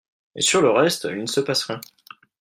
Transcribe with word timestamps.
Mais 0.35 0.41
sur 0.41 0.63
le 0.63 0.71
reste, 0.71 1.03
il 1.11 1.19
ne 1.21 1.25
se 1.27 1.41
passe 1.41 1.65
rien. 1.65 1.79